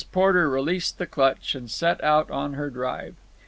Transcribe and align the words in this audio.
Porter 0.11 0.49
released 0.49 0.97
the 0.97 1.05
clutch 1.05 1.53
and 1.53 1.69
set 1.69 2.03
out 2.03 2.31
on 2.31 2.53
her 2.55 2.71
drive. 2.71 3.13